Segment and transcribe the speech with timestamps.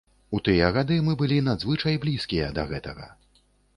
[0.35, 3.11] У тыя гады мы былі надзвычай блізкія да гэтага.